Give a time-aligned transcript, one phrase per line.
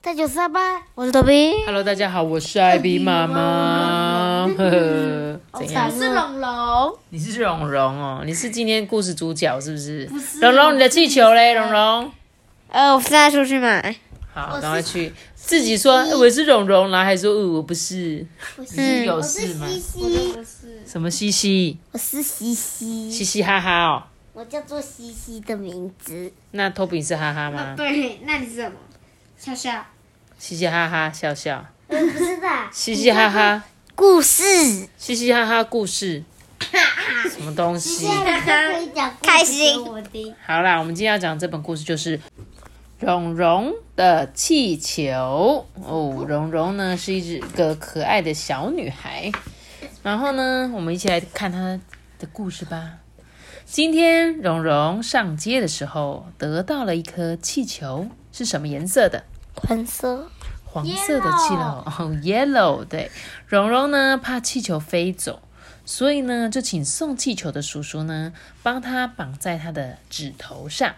[0.00, 1.52] 在九三八，我是豆比。
[1.66, 4.46] Hello，大家好，我是艾比妈妈。
[4.56, 5.90] 呵呵， 怎样？
[5.90, 10.08] 是龙龙，你是蓉蓉哦，你是今天故事主角是不是？
[10.40, 11.52] 蓉蓉，你的气球嘞？
[11.52, 12.12] 蓉蓉，
[12.68, 13.96] 呃，我现在出去买。
[14.32, 15.12] 好，赶快去。
[15.34, 18.24] 自己说呃我是蓉蓉，然后还说呃我不是，
[18.56, 19.66] 你是有事吗？
[19.66, 20.32] 西，
[20.86, 21.76] 什么西西？
[21.90, 24.04] 我是西西，嘻嘻哈哈哦。
[24.32, 26.30] 我叫做西西的名字。
[26.52, 27.74] 那托比是哈哈吗？
[27.76, 28.76] 对，那你是什么？
[29.38, 29.86] 笑笑。
[30.36, 33.62] 嘻嘻哈哈笑笑，不是的，嘻嘻哈哈，
[33.94, 34.88] 故事。
[34.98, 36.24] 嘻嘻哈哈故事，
[37.30, 38.08] 什么东西？
[39.22, 39.84] 开心。
[40.44, 42.20] 好啦，我们今天要讲这本故事就是
[42.98, 46.24] 蓉蓉的气球哦。
[46.26, 49.30] 蓉蓉呢是一只个可爱的小女孩，
[50.02, 51.80] 然后呢，我们一起来看她
[52.18, 52.94] 的故事吧。
[53.70, 59.24] 今天蓉蓉上街的时候得到了一颗气球，是什么颜色的？
[59.54, 60.30] 黄色。
[60.64, 62.82] 黄色的气球哦，yellow。
[62.82, 63.10] 对，
[63.46, 65.42] 蓉蓉呢怕气球飞走，
[65.84, 70.94] 所以呢就请送气球的叔叔呢帮他绑在他的指头上。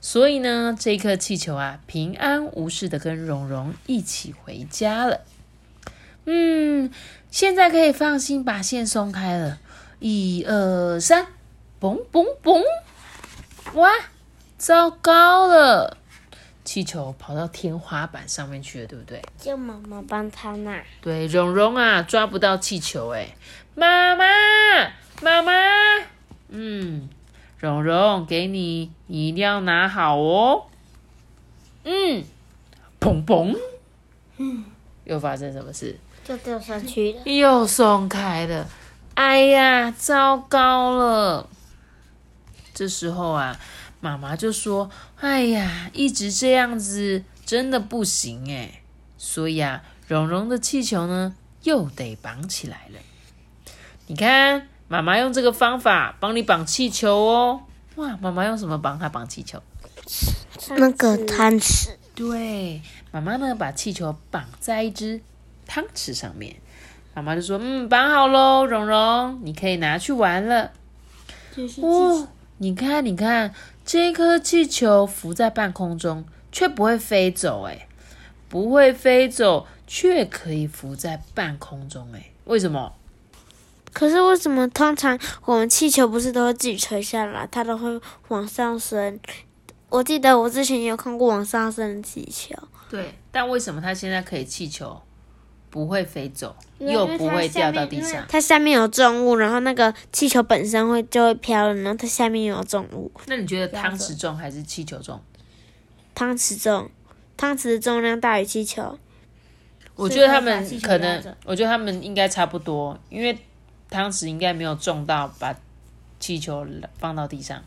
[0.00, 5.20] 所以呢，这颗气球啊平安无事的跟蓉蓉一起回家了。
[6.26, 6.90] 嗯，
[7.30, 9.60] 现在可以放心把线松开了。
[10.00, 11.28] 一二三，
[11.82, 12.62] 嘣嘣嘣！
[13.74, 13.90] 哇，
[14.56, 15.96] 糟糕了！
[16.62, 19.20] 气球跑到天花板上面去了，对不对？
[19.36, 20.80] 叫妈妈帮他拿。
[21.00, 23.34] 对，蓉蓉啊，抓不到气球，哎，
[23.74, 24.24] 妈妈，
[25.22, 25.52] 妈妈，
[26.50, 27.08] 嗯，
[27.58, 30.66] 蓉蓉，给你，你一定要拿好哦。
[31.82, 32.22] 嗯，
[33.00, 33.58] 砰砰，
[34.36, 34.64] 嗯
[35.02, 35.98] 又发生什么事？
[36.22, 37.22] 就掉上去了。
[37.24, 38.68] 又松开了，
[39.14, 41.48] 哎呀，糟糕了！
[42.74, 43.58] 这时候啊，
[44.00, 48.82] 妈妈就说：“哎呀，一直这样子真的不行哎。”
[49.18, 52.98] 所以啊，蓉蓉的气球呢又得绑起来了。
[54.06, 57.62] 你看，妈妈用这个方法帮你绑气球哦。
[57.96, 59.62] 哇，妈妈用什么帮她绑气球？
[60.70, 61.90] 那个汤匙。
[62.14, 65.20] 对，妈妈呢把气球绑在一只
[65.66, 66.56] 汤匙上面。
[67.14, 70.72] 妈妈就说：“嗯，绑好喽，蓉蓉，你可以拿去玩了。”
[71.82, 72.28] 哦，
[72.62, 73.52] 你看，你看，
[73.84, 77.88] 这颗气球浮在半空中，却不会飞走，哎，
[78.48, 82.94] 不会飞走，却可以浮在半空中，哎，为什么？
[83.92, 89.18] 可是为什么通常我们气球不是都会自己垂下来，它都会往上升？
[89.88, 92.54] 我记得我之前也有看过往上升的气球，
[92.88, 95.02] 对，但为什么它现在可以气球
[95.72, 98.22] 不会飞走，又不会掉到地上？
[98.28, 105.18] 它下面有重物，然后那个气球本身会就会飘了，然后它下面又有重物，那你觉得汤匙重还是气球重？
[106.14, 106.90] 汤匙重，
[107.38, 108.98] 汤匙的重量大于气球。
[109.94, 113.38] 我觉得他们可能，我觉得他们应该差不多，因为
[113.88, 115.54] 汤匙应该没有重到把
[116.20, 116.66] 气球
[116.98, 117.62] 放到地上，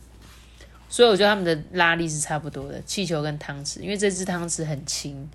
[0.89, 5.27] 所以我觉得他们的拉力是差不多的，气球跟汤匙，因为这只汤匙很轻，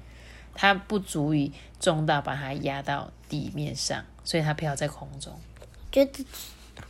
[0.54, 5.32] 它不足以重到把它压到地面上，所以它飘在空中。
[5.92, 6.24] 觉得，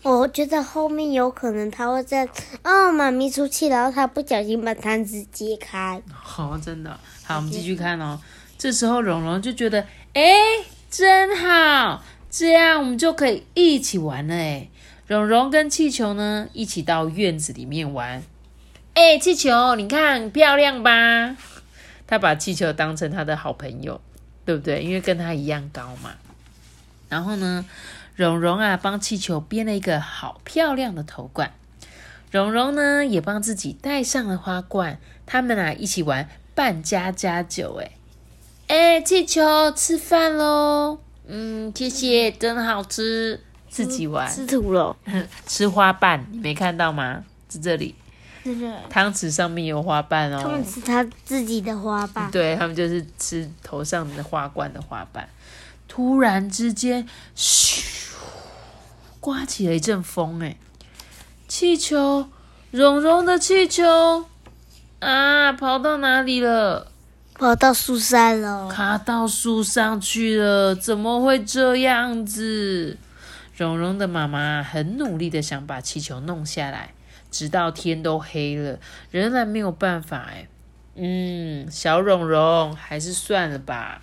[0.02, 2.28] 我觉得后面有可能它会在
[2.62, 6.02] 哦，妈咪出气，然后它不小心把汤匙揭开。
[6.36, 8.20] 哦，真的，好，我们继续看哦。
[8.58, 10.22] 这时候蓉蓉就觉得，哎，
[10.90, 14.68] 真好，这样我们就可以一起玩了哎。
[15.06, 18.22] 蓉蓉跟气球呢，一起到院子里面玩。
[18.94, 21.36] 哎，气球，你看漂亮吧？
[22.10, 24.00] 他把气球当成他的好朋友，
[24.44, 24.82] 对不对？
[24.82, 26.10] 因为跟他一样高嘛。
[27.08, 27.64] 然后呢，
[28.16, 31.52] 蓉蓉啊，帮气球编了一个好漂亮的头冠。
[32.32, 34.98] 蓉蓉呢，也帮自己戴上了花冠。
[35.24, 37.80] 他们啊，一起玩扮家家酒。
[37.80, 37.92] 哎，
[38.66, 40.98] 哎，气球吃饭喽！
[41.28, 43.40] 嗯，谢谢，真好吃。
[43.68, 44.96] 自己玩吃土了，
[45.46, 47.24] 吃花瓣，你没看到吗？
[47.46, 47.99] 在这里，这个
[48.88, 50.64] 汤匙上面有花瓣哦他们。
[50.64, 52.30] 吃他自己的花瓣。
[52.30, 55.28] 对他们就是吃头上的花冠的花瓣。
[55.86, 57.06] 突然之间，
[57.36, 57.82] 咻，
[59.18, 60.56] 刮起了一阵风，哎，
[61.48, 62.28] 气球，
[62.70, 64.24] 蓉蓉的气球
[65.00, 66.86] 啊，跑到哪里了？
[67.34, 68.68] 跑到树上了。
[68.68, 72.96] 卡到树上去了，怎么会这样子？
[73.56, 76.94] 蓉蓉的妈妈很努力的想把气球弄下来，
[77.30, 78.78] 直到天都黑了，
[79.10, 80.30] 仍然没有办法。
[80.30, 80.48] 哎，
[80.96, 84.02] 嗯，小蓉蓉，还是算了吧。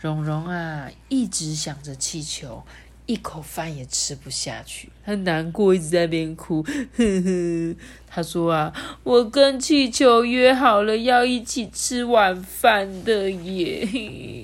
[0.00, 2.64] 蓉蓉啊，一直想着气球，
[3.06, 6.62] 一口饭也吃不下去，他难过，一直在边哭。
[6.96, 7.76] 哼哼，
[8.08, 8.72] 他说啊，
[9.04, 14.41] 我跟气球约好了要一起吃晚饭的耶。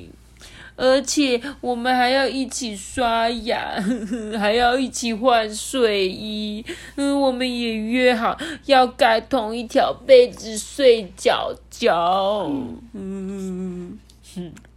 [0.81, 3.75] 而且我们还要一起刷牙，
[4.39, 6.65] 还要一起换睡衣。
[6.95, 12.49] 嗯，我们也约好要盖同一条被子睡觉觉。
[12.93, 13.99] 嗯，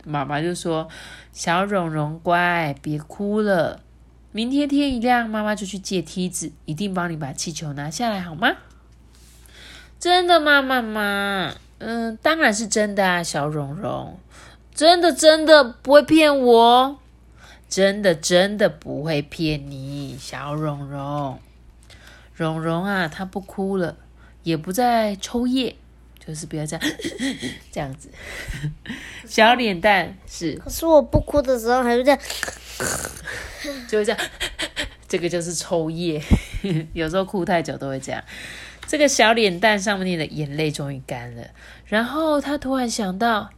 [0.03, 0.87] 妈妈就说
[1.31, 3.79] ：“小蓉蓉乖，别哭了。
[4.31, 8.51] 明天天一亮，妈妈就去借梯子，一定帮你把气球拿下来，好吗？”
[9.99, 11.53] 真的吗，妈妈？
[11.77, 14.17] 嗯，当然是真的啊，小蓉蓉。
[14.81, 16.99] 真的真的不会骗我，
[17.69, 21.39] 真的真的不会骗你，小蓉蓉。
[22.33, 23.95] 蓉蓉啊，她不哭了，
[24.41, 25.75] 也不再抽噎，
[26.17, 26.91] 就是不要这样
[27.71, 28.09] 这样子。
[29.27, 32.19] 小脸蛋是，可是我不哭的时候还是这样，
[33.87, 34.19] 就会这样，
[35.07, 36.19] 这个就是抽噎。
[36.93, 38.23] 有时候哭太久都会这样。
[38.87, 41.51] 这个小脸蛋上面的眼泪终于干了，
[41.85, 43.51] 然后他突然想到。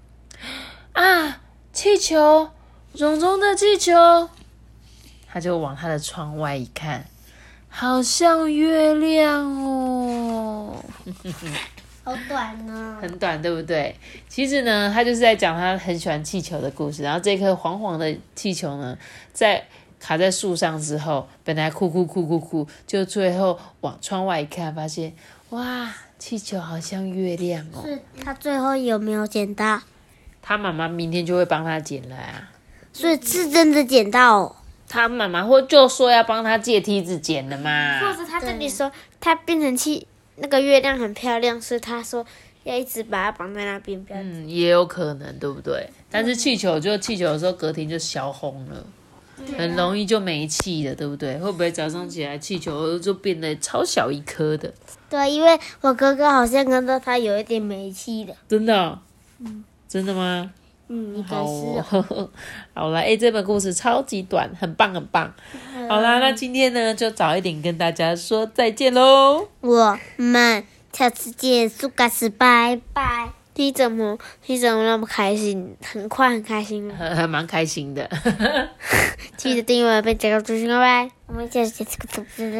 [0.94, 1.42] 啊！
[1.72, 2.50] 气球，
[2.94, 4.30] 蓉蓉的气球，
[5.28, 7.06] 他就往他的窗外一看，
[7.68, 10.76] 好像月亮哦。
[12.06, 13.96] 好短呢，很短，对不对？
[14.28, 17.02] 其实呢，他就是在讲他很喜欢气球的故事。
[17.02, 18.96] 然后这颗黄黄的气球呢，
[19.32, 19.66] 在
[20.00, 25.16] 卡在树上之后，本来哭哭哭哭哭，就最后往窗外一看，发现
[25.50, 27.82] 哇，气球好像月亮哦。
[27.84, 29.82] 是他最后有没有捡到？
[30.44, 32.52] 他妈妈明天就会帮他捡了啊，
[32.92, 34.58] 所以是真的捡到。
[34.90, 40.06] 他妈妈或就说要帮他借梯子捡的嘛，或者他这里说他变成气
[40.36, 42.24] 那个月亮很漂亮，所以他说
[42.64, 44.06] 要一直把它绑在那边。
[44.10, 45.90] 嗯，也有可能，对不对？
[46.12, 48.86] 但是气球就气球的时候，隔天就消红了，
[49.58, 51.40] 很容易就没气了，对不对？
[51.40, 54.72] 会不会早上起来气球就变得超小一颗的？
[55.10, 59.00] 对，因为我哥哥好像看到他有一点没气的，真的。
[59.40, 59.64] 嗯。
[59.94, 60.52] 真的吗？
[60.88, 62.28] 嗯，应该是。
[62.74, 65.32] 好了，哎，这本故事超级短，很棒，很棒。
[65.88, 69.48] 好啦，那今天呢，就早一点跟大家说再见喽。
[69.62, 73.43] 我们下次见，苏嘎斯，拜拜。
[73.56, 74.18] 你怎么
[74.48, 75.76] 你怎么那么开心？
[75.84, 78.10] 很快很开心了， 还蛮开心的。
[79.38, 81.10] 记得订阅并加入追踪，拜拜。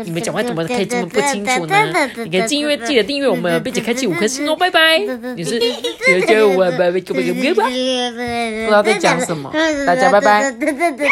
[0.04, 1.86] 你们讲话怎么可以这么不清楚呢？
[2.26, 4.98] 你可以订阅，记得订阅我们，并且开启五颗星哦，拜拜。
[5.36, 8.62] 你是九九五，拜拜，拜拜，拜拜。
[8.64, 9.52] 不知道在讲什么，
[9.86, 10.52] 大家拜拜。